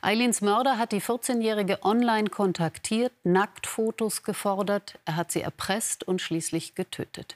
Eileens 0.04 0.42
Mörder 0.42 0.78
hat 0.78 0.92
die 0.92 1.02
14-Jährige 1.02 1.84
online 1.84 2.30
kontaktiert, 2.30 3.14
Nacktfotos 3.24 4.22
gefordert, 4.22 5.00
er 5.06 5.16
hat 5.16 5.32
sie 5.32 5.42
erpresst 5.42 6.04
und 6.04 6.22
schließlich 6.22 6.76
getötet. 6.76 7.34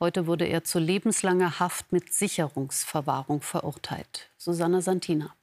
Heute 0.00 0.26
wurde 0.26 0.46
er 0.46 0.64
zu 0.64 0.80
lebenslanger 0.80 1.60
Haft 1.60 1.92
mit 1.92 2.12
Sicherungsverwahrung 2.12 3.42
verurteilt. 3.42 4.28
Susanna 4.38 4.80
Santina. 4.80 5.37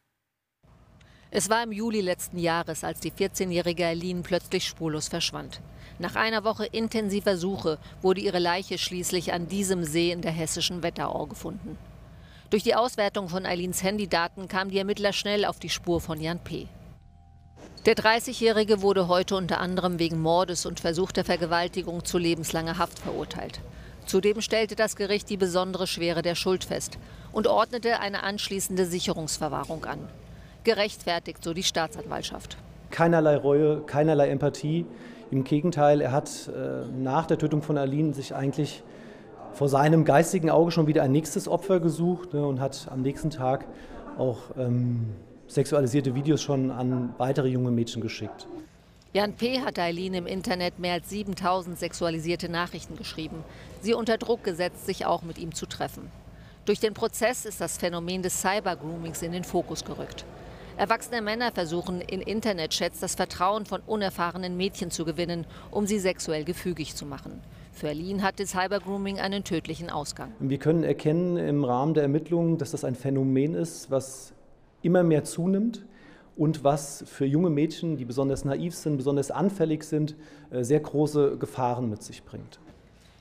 Es 1.38 1.50
war 1.50 1.64
im 1.64 1.74
Juli 1.74 2.00
letzten 2.00 2.38
Jahres, 2.38 2.86
als 2.86 3.02
die 3.02 3.12
14-jährige 3.12 3.86
Aline 3.86 4.22
plötzlich 4.22 4.66
spurlos 4.66 5.10
verschwand. 5.10 5.60
Nach 6.00 6.16
einer 6.16 6.46
Woche 6.46 6.66
intensiver 6.66 7.36
Suche 7.36 7.78
wurde 8.02 8.22
ihre 8.22 8.40
Leiche 8.40 8.78
schließlich 8.78 9.34
an 9.34 9.50
diesem 9.50 9.84
See 9.84 10.14
in 10.14 10.22
der 10.22 10.32
hessischen 10.32 10.82
Wetterau 10.82 11.26
gefunden. 11.26 11.78
Durch 12.52 12.64
die 12.64 12.74
Auswertung 12.74 13.28
von 13.28 13.46
Alins 13.46 13.84
Handydaten 13.84 14.48
kamen 14.48 14.72
die 14.72 14.78
Ermittler 14.78 15.12
schnell 15.12 15.44
auf 15.44 15.60
die 15.60 15.68
Spur 15.68 16.00
von 16.00 16.22
Jan 16.22 16.40
P. 16.40 16.68
Der 17.86 17.98
30-Jährige 17.98 18.82
wurde 18.82 19.10
heute 19.10 19.36
unter 19.36 19.60
anderem 19.60 20.00
wegen 20.00 20.22
Mordes 20.22 20.66
und 20.66 20.80
versuchter 20.80 21.26
Vergewaltigung 21.26 22.06
zu 22.06 22.18
lebenslanger 22.18 22.78
Haft 22.78 23.00
verurteilt. 23.00 23.60
Zudem 24.06 24.40
stellte 24.40 24.78
das 24.78 24.96
Gericht 24.96 25.30
die 25.30 25.36
besondere 25.36 25.86
Schwere 25.86 26.22
der 26.22 26.36
Schuld 26.36 26.64
fest 26.64 26.98
und 27.34 27.48
ordnete 27.48 28.00
eine 28.00 28.24
anschließende 28.24 28.86
Sicherungsverwahrung 28.86 29.84
an 29.84 30.08
gerechtfertigt, 30.66 31.44
so 31.44 31.54
die 31.54 31.64
Staatsanwaltschaft. 31.64 32.58
Keinerlei 32.92 33.38
Reue, 33.38 33.82
keinerlei 33.82 34.30
Empathie. 34.30 34.86
Im 35.32 35.44
Gegenteil, 35.44 36.02
er 36.02 36.12
hat 36.12 36.50
äh, 36.50 36.86
nach 36.98 37.26
der 37.26 37.38
Tötung 37.38 37.62
von 37.62 37.78
Aline 37.78 38.14
sich 38.14 38.36
eigentlich 38.36 38.84
vor 39.54 39.70
seinem 39.70 40.04
geistigen 40.04 40.50
Auge 40.50 40.72
schon 40.72 40.88
wieder 40.88 41.04
ein 41.04 41.12
nächstes 41.12 41.48
Opfer 41.48 41.80
gesucht 41.80 42.34
ne, 42.34 42.46
und 42.46 42.60
hat 42.60 42.88
am 42.92 43.02
nächsten 43.02 43.30
Tag 43.30 43.66
auch 44.18 44.40
ähm, 44.58 45.06
sexualisierte 45.48 46.14
Videos 46.14 46.42
schon 46.42 46.72
an 46.72 47.14
weitere 47.18 47.48
junge 47.48 47.72
Mädchen 47.72 48.02
geschickt. 48.02 48.48
Jan 49.14 49.34
P. 49.34 49.62
hat 49.62 49.80
Eileen 49.80 50.14
im 50.14 50.28
Internet 50.28 50.78
mehr 50.78 50.94
als 50.94 51.10
7000 51.10 51.80
sexualisierte 51.80 52.50
Nachrichten 52.50 52.98
geschrieben. 52.98 53.46
Sie 53.82 53.94
unter 53.94 54.18
Druck 54.18 54.44
gesetzt, 54.44 54.86
sich 54.86 55.06
auch 55.06 55.22
mit 55.22 55.38
ihm 55.38 55.56
zu 55.56 55.66
treffen. 55.68 56.12
Durch 56.66 56.82
den 56.82 56.94
Prozess 56.94 57.46
ist 57.46 57.62
das 57.62 57.78
Phänomen 57.78 58.24
des 58.24 58.42
Cybergroomings 58.42 59.22
in 59.22 59.32
den 59.32 59.46
Fokus 59.46 59.86
gerückt. 59.86 60.26
Erwachsene 60.78 61.22
Männer 61.22 61.54
versuchen 61.54 62.02
in 62.02 62.20
Internetchats 62.20 63.00
das 63.00 63.16
Vertrauen 63.16 63.66
von 63.66 63.82
unerfahrenen 63.88 64.58
Mädchen 64.58 64.92
zu 64.92 65.06
gewinnen, 65.06 65.46
um 65.72 65.88
sie 65.88 66.00
sexuell 66.00 66.44
gefügig 66.44 66.96
zu 66.96 67.06
machen. 67.06 67.40
Für 67.72 67.88
Aline 67.88 68.22
hat 68.22 68.42
das 68.42 68.52
Cybergrooming 68.52 69.20
einen 69.20 69.46
tödlichen 69.46 69.90
Ausgang. 69.90 70.34
Wir 70.40 70.58
können 70.58 70.84
erkennen 70.84 71.38
im 71.38 71.64
Rahmen 71.64 71.94
der 71.94 72.04
Ermittlungen, 72.04 72.58
dass 72.58 72.72
das 72.72 72.84
ein 72.84 72.96
Phänomen 72.96 73.54
ist, 73.54 73.90
was 73.90 74.34
immer 74.82 75.04
mehr 75.04 75.24
zunimmt 75.24 75.86
und 76.36 76.66
was 76.66 77.06
für 77.08 77.26
junge 77.26 77.50
Mädchen, 77.50 77.96
die 77.96 78.04
besonders 78.04 78.44
naiv 78.44 78.76
sind, 78.76 78.98
besonders 78.98 79.32
anfällig 79.32 79.86
sind, 79.86 80.16
äh, 80.52 80.64
sehr 80.64 80.82
große 80.82 81.38
Gefahren 81.38 81.90
mit 81.90 82.04
sich 82.04 82.24
bringt. 82.24 82.60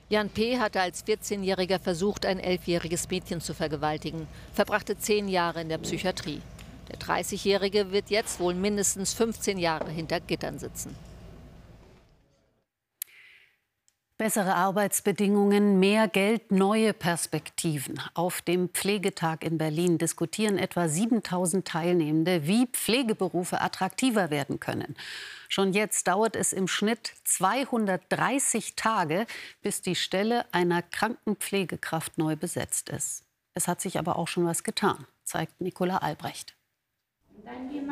Jan 0.08 0.28
P. 0.28 0.58
hatte 0.58 0.80
als 0.80 1.06
14-Jähriger 1.06 1.78
versucht, 1.78 2.26
ein 2.26 2.40
elfjähriges 2.40 3.08
Mädchen 3.10 3.40
zu 3.40 3.54
vergewaltigen, 3.54 4.26
verbrachte 4.52 4.98
zehn 4.98 5.28
Jahre 5.28 5.60
in 5.60 5.68
der 5.68 5.78
Psychiatrie. 5.78 6.40
Der 6.88 6.98
30-Jährige 6.98 7.92
wird 7.92 8.10
jetzt 8.10 8.40
wohl 8.40 8.54
mindestens 8.54 9.14
15 9.14 9.58
Jahre 9.58 9.90
hinter 9.90 10.20
Gittern 10.20 10.58
sitzen. 10.58 10.94
Bessere 14.16 14.54
Arbeitsbedingungen, 14.54 15.80
mehr 15.80 16.06
Geld, 16.06 16.52
neue 16.52 16.92
Perspektiven. 16.92 18.00
Auf 18.14 18.42
dem 18.42 18.68
Pflegetag 18.68 19.42
in 19.42 19.58
Berlin 19.58 19.98
diskutieren 19.98 20.56
etwa 20.56 20.88
7000 20.88 21.66
Teilnehmende, 21.66 22.46
wie 22.46 22.68
Pflegeberufe 22.68 23.60
attraktiver 23.60 24.30
werden 24.30 24.60
können. 24.60 24.94
Schon 25.48 25.72
jetzt 25.72 26.06
dauert 26.06 26.36
es 26.36 26.52
im 26.52 26.68
Schnitt 26.68 27.12
230 27.24 28.76
Tage, 28.76 29.26
bis 29.62 29.82
die 29.82 29.96
Stelle 29.96 30.44
einer 30.52 30.82
Krankenpflegekraft 30.82 32.16
neu 32.16 32.36
besetzt 32.36 32.90
ist. 32.90 33.24
Es 33.52 33.66
hat 33.66 33.80
sich 33.80 33.98
aber 33.98 34.16
auch 34.16 34.28
schon 34.28 34.46
was 34.46 34.62
getan, 34.62 35.08
zeigt 35.24 35.60
Nicola 35.60 35.98
Albrecht. 35.98 36.54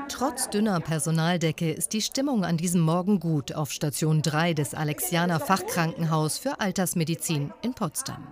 Trotz 0.08 0.50
dünner 0.50 0.80
Personaldecke 0.80 1.70
ist 1.72 1.92
die 1.92 2.02
Stimmung 2.02 2.44
an 2.44 2.56
diesem 2.56 2.80
Morgen 2.80 3.20
gut 3.20 3.54
auf 3.54 3.70
Station 3.70 4.22
3 4.22 4.54
des 4.54 4.74
Alexianer 4.74 5.40
Fachkrankenhaus 5.40 6.38
für 6.38 6.60
Altersmedizin 6.60 7.52
in 7.62 7.74
Potsdam. 7.74 8.26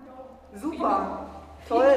Super, 0.61 1.27
toll. 1.69 1.95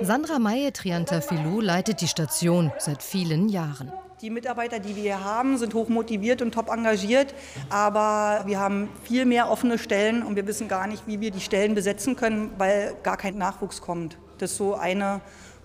Sandra 0.00 0.38
Maye 0.38 0.72
Triantafilou 0.72 1.60
leitet 1.60 2.00
die 2.00 2.08
Station 2.08 2.72
seit 2.78 3.02
vielen 3.02 3.48
Jahren. 3.48 3.92
Die 4.20 4.30
Mitarbeiter, 4.30 4.80
die 4.80 4.96
wir 4.96 5.02
hier 5.02 5.24
haben, 5.24 5.58
sind 5.58 5.74
hoch 5.74 5.88
motiviert 5.88 6.42
und 6.42 6.52
top 6.52 6.68
engagiert. 6.68 7.34
Aber 7.70 8.42
wir 8.46 8.58
haben 8.58 8.88
viel 9.02 9.24
mehr 9.24 9.50
offene 9.50 9.78
Stellen 9.78 10.22
und 10.22 10.36
wir 10.36 10.46
wissen 10.46 10.66
gar 10.66 10.86
nicht, 10.86 11.06
wie 11.06 11.20
wir 11.20 11.30
die 11.30 11.40
Stellen 11.40 11.74
besetzen 11.74 12.16
können, 12.16 12.50
weil 12.58 12.94
gar 13.02 13.16
kein 13.16 13.38
Nachwuchs 13.38 13.80
kommt. 13.80 14.18
Das 14.38 14.52
ist 14.52 14.56
so 14.56 14.74
eine 14.74 15.20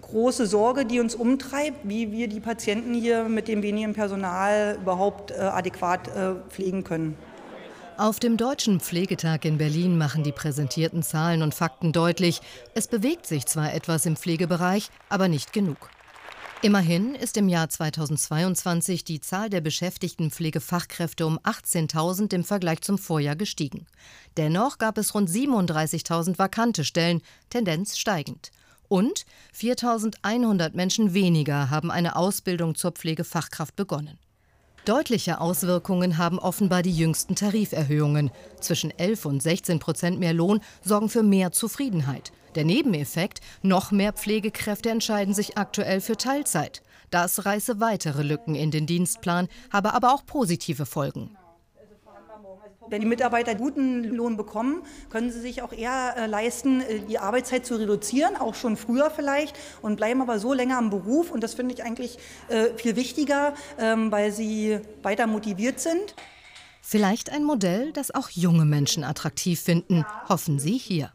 große 0.09 0.47
Sorge, 0.47 0.85
die 0.85 0.99
uns 0.99 1.15
umtreibt, 1.15 1.77
wie 1.83 2.11
wir 2.11 2.27
die 2.27 2.39
Patienten 2.39 2.93
hier 2.93 3.23
mit 3.25 3.47
dem 3.47 3.61
wenigen 3.61 3.93
Personal 3.93 4.77
überhaupt 4.81 5.31
äh, 5.31 5.35
adäquat 5.35 6.07
äh, 6.07 6.35
pflegen 6.49 6.83
können. 6.83 7.17
Auf 7.97 8.19
dem 8.19 8.37
Deutschen 8.37 8.79
Pflegetag 8.79 9.43
in 9.43 9.57
Berlin 9.57 9.97
machen 9.97 10.23
die 10.23 10.31
präsentierten 10.31 11.03
Zahlen 11.03 11.41
und 11.41 11.53
Fakten 11.53 11.91
deutlich, 11.91 12.39
es 12.73 12.87
bewegt 12.87 13.25
sich 13.25 13.45
zwar 13.45 13.73
etwas 13.73 14.05
im 14.05 14.15
Pflegebereich, 14.15 14.89
aber 15.09 15.27
nicht 15.27 15.51
genug. 15.51 15.89
Immerhin 16.61 17.15
ist 17.15 17.37
im 17.37 17.47
Jahr 17.47 17.69
2022 17.69 19.05
die 19.05 19.21
Zahl 19.21 19.49
der 19.49 19.61
beschäftigten 19.61 20.29
Pflegefachkräfte 20.29 21.25
um 21.25 21.39
18.000 21.39 22.33
im 22.33 22.43
Vergleich 22.43 22.81
zum 22.81 22.97
Vorjahr 22.97 23.37
gestiegen. 23.37 23.85
Dennoch 24.35 24.77
gab 24.77 24.97
es 24.97 25.13
rund 25.13 25.29
37.000 25.29 26.37
vakante 26.37 26.83
Stellen, 26.83 27.21
Tendenz 27.49 27.97
steigend. 27.97 28.51
Und 28.89 29.25
4.100 29.57 30.75
Menschen 30.75 31.13
weniger 31.13 31.69
haben 31.69 31.91
eine 31.91 32.15
Ausbildung 32.17 32.75
zur 32.75 32.91
Pflegefachkraft 32.91 33.75
begonnen. 33.75 34.17
Deutliche 34.85 35.39
Auswirkungen 35.39 36.17
haben 36.17 36.39
offenbar 36.39 36.81
die 36.81 36.95
jüngsten 36.95 37.35
Tariferhöhungen. 37.35 38.31
Zwischen 38.59 38.91
11 38.97 39.25
und 39.25 39.43
16 39.43 39.79
Prozent 39.79 40.19
mehr 40.19 40.33
Lohn 40.33 40.61
sorgen 40.83 41.09
für 41.09 41.21
mehr 41.21 41.51
Zufriedenheit. 41.51 42.31
Der 42.55 42.65
Nebeneffekt, 42.65 43.41
noch 43.61 43.91
mehr 43.91 44.13
Pflegekräfte 44.13 44.89
entscheiden 44.89 45.35
sich 45.35 45.57
aktuell 45.57 46.01
für 46.01 46.17
Teilzeit. 46.17 46.81
Das 47.11 47.45
reiße 47.45 47.79
weitere 47.79 48.23
Lücken 48.23 48.55
in 48.55 48.71
den 48.71 48.87
Dienstplan, 48.87 49.47
habe 49.71 49.93
aber 49.93 50.13
auch 50.13 50.25
positive 50.25 50.87
Folgen. 50.87 51.37
Wenn 52.89 53.01
die 53.01 53.07
Mitarbeiter 53.07 53.55
guten 53.55 54.03
Lohn 54.03 54.37
bekommen, 54.37 54.81
können 55.09 55.31
sie 55.31 55.39
sich 55.39 55.61
auch 55.61 55.73
eher 55.73 56.15
äh, 56.17 56.25
leisten, 56.25 56.81
äh, 56.81 56.99
die 56.99 57.19
Arbeitszeit 57.19 57.65
zu 57.65 57.75
reduzieren, 57.75 58.35
auch 58.35 58.55
schon 58.55 58.77
früher 58.77 59.11
vielleicht, 59.11 59.55
und 59.81 59.97
bleiben 59.97 60.21
aber 60.21 60.39
so 60.39 60.53
länger 60.53 60.77
am 60.77 60.89
Beruf. 60.89 61.31
Und 61.31 61.43
das 61.43 61.53
finde 61.53 61.73
ich 61.73 61.83
eigentlich 61.83 62.17
äh, 62.47 62.75
viel 62.75 62.95
wichtiger, 62.95 63.53
ähm, 63.77 64.11
weil 64.11 64.31
sie 64.31 64.79
weiter 65.03 65.27
motiviert 65.27 65.79
sind. 65.79 66.15
Vielleicht 66.81 67.31
ein 67.31 67.43
Modell, 67.43 67.91
das 67.91 68.09
auch 68.09 68.29
junge 68.29 68.65
Menschen 68.65 69.03
attraktiv 69.03 69.61
finden, 69.61 70.05
hoffen 70.27 70.57
Sie 70.57 70.77
hier. 70.77 71.11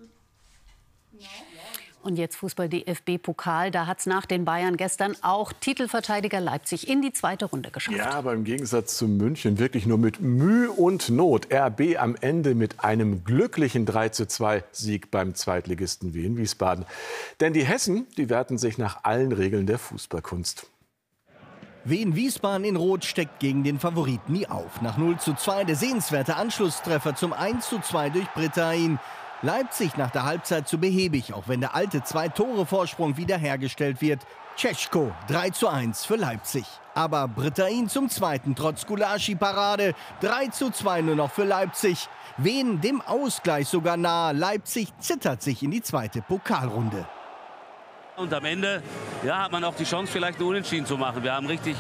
Und 2.04 2.16
jetzt 2.16 2.37
Fußball 2.37 2.68
DFB-Pokal. 2.68 3.70
Da 3.70 3.87
hat 3.87 4.00
es 4.00 4.06
nach 4.06 4.26
den 4.26 4.44
Bayern 4.44 4.76
gestern 4.76 5.16
auch 5.23 5.54
Titelverteidiger 5.54 6.38
Leipzig 6.38 6.87
in 6.87 7.00
die 7.00 7.14
zweite 7.14 7.46
Runde 7.46 7.70
geschafft. 7.70 7.96
Ja, 7.96 8.11
aber 8.11 8.34
im 8.34 8.44
Gegensatz 8.44 8.99
zu 8.99 9.08
München 9.08 9.58
wirklich 9.58 9.87
nur 9.87 9.96
mit 9.96 10.20
Mühe 10.20 10.70
und 10.70 11.08
Not. 11.08 11.49
RB 11.50 11.96
am 11.99 12.14
Ende 12.20 12.54
mit 12.54 12.84
einem 12.84 13.25
glücklichen 13.25 13.87
3:2-Sieg 13.87 15.11
beim 15.11 15.34
Zweitligisten 15.34 16.12
Wien 16.12 16.37
Wiesbaden. 16.37 16.84
Denn 17.40 17.54
die 17.54 17.64
Hessen, 17.64 18.06
die 18.18 18.28
werten 18.28 18.58
sich 18.58 18.76
nach 18.76 19.04
allen 19.04 19.32
Regeln 19.32 19.66
der 19.66 19.78
Fußballkunst. 19.78 20.66
Wien 21.87 22.14
Wiesbaden 22.14 22.66
in 22.66 22.76
Rot 22.76 23.06
steckt 23.06 23.40
gegen 23.40 23.64
den 23.64 23.78
Favoriten 23.78 24.30
nie 24.30 24.46
auf. 24.46 24.82
Nach 24.82 24.99
0 24.99 25.18
zu 25.18 25.32
2 25.32 25.64
der 25.64 25.76
sehenswerte 25.76 26.37
Anschlusstreffer 26.37 27.14
zum 27.14 27.32
1 27.32 27.66
zu 27.66 27.78
2 27.78 28.11
durch 28.11 28.28
Brittain. 28.34 28.99
Leipzig 29.43 29.97
nach 29.97 30.11
der 30.11 30.25
Halbzeit 30.25 30.69
zu 30.69 30.79
behäbig, 30.79 31.35
auch 31.35 31.49
wenn 31.49 31.61
der 31.61 31.75
alte 31.75 32.03
Zwei-Tore-Vorsprung 32.03 33.17
wiederhergestellt 33.17 34.00
wird. 34.00 34.21
Czeschko 34.57 35.12
3 35.29 35.50
zu 35.50 35.69
1 35.69 36.05
für 36.05 36.17
Leipzig. 36.17 36.64
Aber 36.95 37.26
Brittain 37.26 37.88
zum 37.88 38.09
zweiten 38.09 38.55
trotz 38.55 38.87
Gulaschi-Parade. 38.87 39.94
3 40.20 40.47
zu 40.49 40.70
2 40.70 41.03
nur 41.03 41.16
noch 41.16 41.31
für 41.31 41.44
Leipzig. 41.44 42.09
Wen 42.37 42.81
dem 42.81 43.01
Ausgleich 43.01 43.68
sogar 43.68 43.97
nahe. 43.97 44.33
Leipzig 44.33 44.88
zittert 44.99 45.42
sich 45.42 45.62
in 45.62 45.73
die 45.73 45.83
zweite 45.83 46.23
Pokalrunde. 46.23 47.05
Und 48.16 48.33
am 48.33 48.44
Ende 48.44 48.81
ja, 49.25 49.42
hat 49.42 49.53
man 49.53 49.64
auch 49.64 49.75
die 49.75 49.85
Chance, 49.85 50.12
vielleicht 50.12 50.38
einen 50.38 50.49
Unentschieden 50.49 50.87
zu 50.87 50.97
machen. 50.97 51.25
Wir 51.25 51.33
haben 51.33 51.47
richtig, 51.47 51.77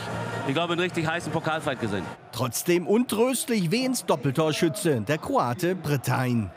ich 0.48 0.54
glaube, 0.54 0.72
einen 0.72 0.80
richtig 0.80 1.06
heißen 1.06 1.30
Pokalfight 1.30 1.80
gesehen. 1.80 2.04
Trotzdem 2.32 2.88
untröstlich 2.88 3.70
Wens 3.70 4.04
Doppeltorschütze, 4.04 5.00
der 5.02 5.18
Kroate 5.18 5.76
Brittain. 5.76 6.50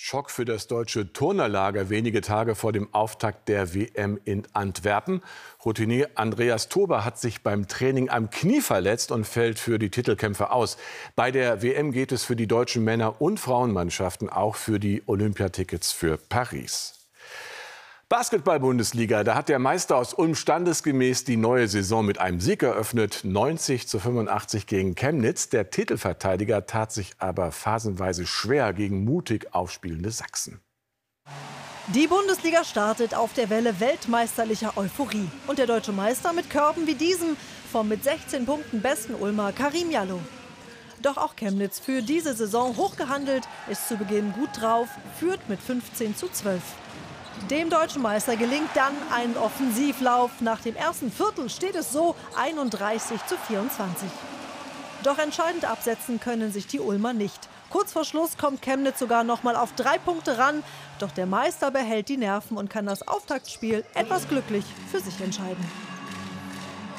Schock 0.00 0.30
für 0.30 0.44
das 0.44 0.68
deutsche 0.68 1.12
Turnerlager 1.12 1.90
wenige 1.90 2.20
Tage 2.20 2.54
vor 2.54 2.72
dem 2.72 2.94
Auftakt 2.94 3.48
der 3.48 3.74
WM 3.74 4.20
in 4.24 4.46
Antwerpen. 4.52 5.22
Routinier 5.64 6.10
Andreas 6.14 6.68
Tober 6.68 7.04
hat 7.04 7.18
sich 7.18 7.42
beim 7.42 7.66
Training 7.66 8.08
am 8.08 8.30
Knie 8.30 8.60
verletzt 8.60 9.10
und 9.10 9.26
fällt 9.26 9.58
für 9.58 9.80
die 9.80 9.90
Titelkämpfe 9.90 10.52
aus. 10.52 10.76
Bei 11.16 11.32
der 11.32 11.62
WM 11.62 11.90
geht 11.90 12.12
es 12.12 12.22
für 12.22 12.36
die 12.36 12.46
deutschen 12.46 12.84
Männer- 12.84 13.20
und 13.20 13.40
Frauenmannschaften 13.40 14.30
auch 14.30 14.54
für 14.54 14.78
die 14.78 15.02
Olympiatickets 15.06 15.90
für 15.90 16.16
Paris. 16.16 16.97
Basketball-Bundesliga, 18.10 19.22
da 19.22 19.34
hat 19.34 19.50
der 19.50 19.58
Meister 19.58 19.96
aus 19.96 20.14
Ulm 20.14 20.34
standesgemäß 20.34 21.24
die 21.24 21.36
neue 21.36 21.68
Saison 21.68 22.06
mit 22.06 22.18
einem 22.18 22.40
Sieg 22.40 22.62
eröffnet. 22.62 23.20
90 23.22 23.86
zu 23.86 23.98
85 23.98 24.66
gegen 24.66 24.94
Chemnitz. 24.94 25.50
Der 25.50 25.68
Titelverteidiger 25.68 26.64
tat 26.64 26.90
sich 26.90 27.12
aber 27.18 27.52
phasenweise 27.52 28.26
schwer 28.26 28.72
gegen 28.72 29.04
mutig 29.04 29.52
aufspielende 29.52 30.10
Sachsen. 30.10 30.58
Die 31.88 32.06
Bundesliga 32.06 32.64
startet 32.64 33.14
auf 33.14 33.34
der 33.34 33.50
Welle 33.50 33.78
weltmeisterlicher 33.78 34.78
Euphorie. 34.78 35.28
Und 35.46 35.58
der 35.58 35.66
deutsche 35.66 35.92
Meister 35.92 36.32
mit 36.32 36.48
Körben 36.48 36.86
wie 36.86 36.94
diesem 36.94 37.36
vom 37.70 37.88
mit 37.88 38.04
16 38.04 38.46
Punkten 38.46 38.80
besten 38.80 39.16
Ulmer 39.16 39.52
Karim 39.52 39.90
Jallo. 39.90 40.18
Doch 41.02 41.18
auch 41.18 41.36
Chemnitz 41.36 41.78
für 41.78 42.00
diese 42.00 42.32
Saison 42.32 42.74
hochgehandelt, 42.78 43.46
ist 43.70 43.86
zu 43.86 43.98
Beginn 43.98 44.32
gut 44.32 44.48
drauf, 44.58 44.88
führt 45.18 45.46
mit 45.50 45.60
15 45.60 46.16
zu 46.16 46.28
12. 46.28 46.62
Dem 47.50 47.70
deutschen 47.70 48.02
Meister 48.02 48.36
gelingt 48.36 48.68
dann 48.74 48.92
ein 49.10 49.36
Offensivlauf. 49.36 50.40
Nach 50.40 50.60
dem 50.60 50.76
ersten 50.76 51.10
Viertel 51.10 51.48
steht 51.48 51.76
es 51.76 51.92
so 51.92 52.14
31 52.36 53.24
zu 53.26 53.36
24. 53.38 54.08
Doch 55.02 55.18
entscheidend 55.18 55.64
absetzen 55.64 56.20
können 56.20 56.52
sich 56.52 56.66
die 56.66 56.80
Ulmer 56.80 57.14
nicht. 57.14 57.48
Kurz 57.70 57.92
vor 57.92 58.04
Schluss 58.04 58.36
kommt 58.36 58.62
Chemnitz 58.62 58.98
sogar 58.98 59.24
noch 59.24 59.42
mal 59.42 59.56
auf 59.56 59.74
drei 59.74 59.98
Punkte 59.98 60.36
ran. 60.36 60.62
Doch 60.98 61.10
der 61.10 61.26
Meister 61.26 61.70
behält 61.70 62.08
die 62.08 62.16
Nerven 62.16 62.56
und 62.56 62.68
kann 62.68 62.86
das 62.86 63.06
Auftaktspiel 63.06 63.84
etwas 63.94 64.28
glücklich 64.28 64.64
für 64.90 65.00
sich 65.00 65.20
entscheiden. 65.20 65.64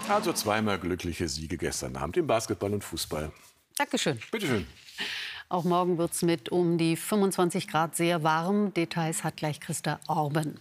Also 0.08 0.34
zweimal 0.34 0.80
glückliche 0.80 1.28
Siege 1.28 1.58
gestern 1.58 1.96
Abend 1.96 2.18
im 2.18 2.26
Basketball 2.26 2.74
und 2.74 2.84
Fußball. 2.84 3.32
Dankeschön. 3.78 4.20
Bitteschön. 4.32 4.66
Auch 5.52 5.64
morgen 5.64 5.98
wird 5.98 6.12
es 6.12 6.22
mit 6.22 6.50
um 6.50 6.78
die 6.78 6.96
25 6.96 7.68
Grad 7.68 7.96
sehr 7.96 8.22
warm. 8.22 8.72
Details 8.76 9.24
hat 9.24 9.36
gleich 9.36 9.60
Christa 9.60 10.00
Orben. 10.08 10.60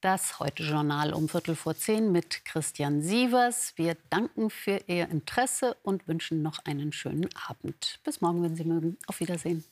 Das 0.00 0.40
Heute-Journal 0.40 1.12
um 1.12 1.28
Viertel 1.28 1.54
vor 1.54 1.76
zehn 1.76 2.12
mit 2.12 2.46
Christian 2.46 3.02
Sievers. 3.02 3.74
Wir 3.76 3.94
danken 4.08 4.48
für 4.48 4.80
Ihr 4.86 5.10
Interesse 5.10 5.76
und 5.82 6.08
wünschen 6.08 6.40
noch 6.40 6.60
einen 6.64 6.92
schönen 6.92 7.28
Abend. 7.46 8.00
Bis 8.04 8.22
morgen, 8.22 8.42
wenn 8.42 8.56
Sie 8.56 8.64
mögen. 8.64 8.96
Auf 9.06 9.20
Wiedersehen. 9.20 9.64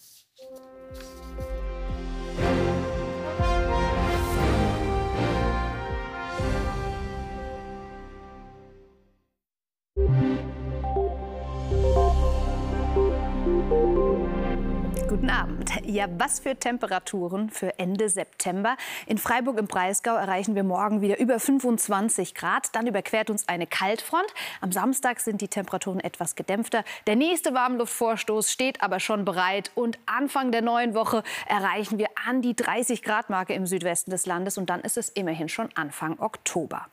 Guten 15.08 15.28
Abend. 15.28 15.70
Ja, 15.84 16.06
was 16.18 16.40
für 16.40 16.56
Temperaturen 16.56 17.50
für 17.50 17.78
Ende 17.78 18.08
September. 18.08 18.76
In 19.06 19.18
Freiburg 19.18 19.58
im 19.58 19.66
Breisgau 19.66 20.14
erreichen 20.14 20.54
wir 20.54 20.64
morgen 20.64 21.02
wieder 21.02 21.18
über 21.18 21.38
25 21.38 22.34
Grad. 22.34 22.74
Dann 22.74 22.86
überquert 22.86 23.28
uns 23.28 23.46
eine 23.46 23.66
Kaltfront. 23.66 24.26
Am 24.62 24.72
Samstag 24.72 25.20
sind 25.20 25.42
die 25.42 25.48
Temperaturen 25.48 26.00
etwas 26.00 26.36
gedämpfter. 26.36 26.84
Der 27.06 27.16
nächste 27.16 27.52
Warmluftvorstoß 27.52 28.50
steht 28.50 28.82
aber 28.82 28.98
schon 28.98 29.26
bereit. 29.26 29.70
Und 29.74 29.98
Anfang 30.06 30.52
der 30.52 30.62
neuen 30.62 30.94
Woche 30.94 31.22
erreichen 31.46 31.98
wir 31.98 32.08
an 32.26 32.40
die 32.40 32.56
30 32.56 33.02
Grad 33.02 33.28
Marke 33.28 33.52
im 33.52 33.66
Südwesten 33.66 34.10
des 34.10 34.24
Landes. 34.24 34.56
Und 34.56 34.70
dann 34.70 34.80
ist 34.80 34.96
es 34.96 35.10
immerhin 35.10 35.50
schon 35.50 35.68
Anfang 35.74 36.18
Oktober. 36.18 36.86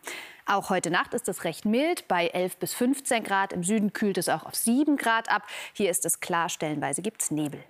Auch 0.45 0.69
heute 0.69 0.91
Nacht 0.91 1.13
ist 1.13 1.29
es 1.29 1.45
recht 1.45 1.63
mild, 1.63 2.09
bei 2.09 2.27
11 2.27 2.57
bis 2.57 2.73
15 2.73 3.23
Grad. 3.23 3.53
Im 3.53 3.63
Süden 3.63 3.93
kühlt 3.93 4.17
es 4.17 4.27
auch 4.27 4.43
auf 4.43 4.55
7 4.55 4.97
Grad 4.97 5.31
ab. 5.31 5.43
Hier 5.71 5.89
ist 5.89 6.05
es 6.05 6.19
klar, 6.19 6.49
stellenweise 6.49 7.01
gibt 7.01 7.21
es 7.21 7.31
Nebel. 7.31 7.63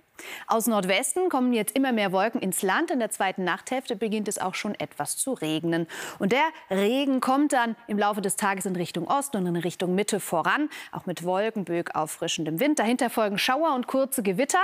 Aus 0.46 0.66
Nordwesten 0.66 1.28
kommen 1.28 1.52
jetzt 1.52 1.76
immer 1.76 1.92
mehr 1.92 2.12
Wolken 2.12 2.40
ins 2.40 2.62
Land. 2.62 2.90
In 2.90 2.98
der 2.98 3.10
zweiten 3.10 3.44
Nachthälfte 3.44 3.96
beginnt 3.96 4.28
es 4.28 4.38
auch 4.38 4.54
schon 4.54 4.74
etwas 4.74 5.16
zu 5.16 5.32
regnen. 5.32 5.86
Und 6.18 6.32
der 6.32 6.44
Regen 6.70 7.20
kommt 7.20 7.52
dann 7.52 7.76
im 7.86 7.98
Laufe 7.98 8.20
des 8.20 8.36
Tages 8.36 8.66
in 8.66 8.76
Richtung 8.76 9.08
Osten 9.08 9.38
und 9.38 9.46
in 9.46 9.56
Richtung 9.56 9.94
Mitte 9.94 10.20
voran, 10.20 10.68
auch 10.90 11.06
mit 11.06 11.24
Wolkenbög 11.24 11.94
auffrischendem 11.94 12.60
Wind. 12.60 12.78
Dahinter 12.78 13.10
folgen 13.10 13.38
Schauer 13.38 13.74
und 13.74 13.86
kurze 13.86 14.22
Gewitter. 14.22 14.60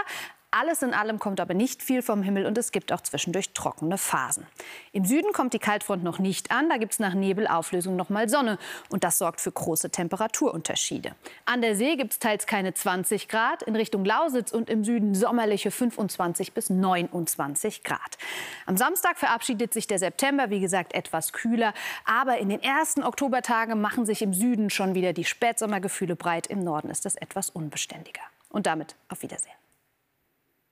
Alles 0.51 0.81
in 0.81 0.95
allem 0.95 1.19
kommt 1.19 1.41
aber 1.41 1.53
nicht 1.53 1.83
viel 1.83 2.01
vom 2.01 2.23
Himmel 2.23 2.47
und 2.47 2.57
es 2.57 2.73
gibt 2.73 2.91
auch 2.91 3.03
zwischendurch 3.03 3.53
trockene 3.53 3.99
Phasen. 3.99 4.47
Im 4.93 5.05
Süden 5.05 5.35
kommt 5.35 5.53
die 5.53 5.59
Kaltfront 5.59 6.03
noch 6.03 6.19
nicht 6.19 6.51
an, 6.51 6.71
da 6.71 6.79
gibt 6.79 6.95
es 6.95 6.99
nach 6.99 7.13
Nebelauflösung 7.13 7.97
noch 7.97 8.09
mal 8.09 8.31
Sonne 8.31 8.59
und 8.89 9.05
das 9.05 9.19
sorgt 9.19 9.43
für 9.43 9.53
große 9.53 9.91
Temperaturunterschiede. 9.91 11.15
An 11.45 11.61
der 11.61 11.77
See 11.77 11.97
gibt 11.97 12.13
es 12.13 12.19
teils 12.19 12.47
keine 12.47 12.73
20 12.73 13.29
Grad, 13.29 13.63
in 13.63 13.77
Richtung 13.77 14.07
Lausitz 14.07 14.51
und 14.51 14.71
im 14.71 14.85
Süden 14.85 15.15
sommerliche 15.15 15.71
25 15.71 16.55
bis 16.55 16.71
29 16.71 17.85
Grad. 17.85 18.17
Am 18.65 18.79
Samstag 18.79 19.19
verabschiedet 19.19 19.75
sich 19.75 19.87
der 19.87 19.99
September, 19.99 20.49
wie 20.49 20.61
gesagt, 20.61 20.95
etwas 20.95 21.35
kühler, 21.35 21.75
aber 22.07 22.39
in 22.39 22.49
den 22.49 22.63
ersten 22.63 23.03
Oktobertagen 23.03 23.79
machen 23.83 24.07
sich 24.07 24.23
im 24.23 24.33
Süden 24.33 24.71
schon 24.71 24.95
wieder 24.95 25.13
die 25.13 25.27
Spätsommergefühle 25.27 26.17
breit, 26.17 26.47
im 26.47 26.61
Norden 26.65 26.89
ist 26.89 27.05
es 27.05 27.17
etwas 27.17 27.51
unbeständiger. 27.51 28.23
Und 28.49 28.65
damit 28.65 28.97
auf 29.11 29.21
Wiedersehen. 29.21 29.58